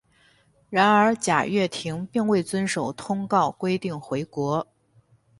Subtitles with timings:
[0.71, 4.65] 然而贾跃亭并未遵守通告规定回国。